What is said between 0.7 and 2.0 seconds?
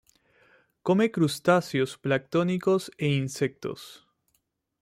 Come crustáceos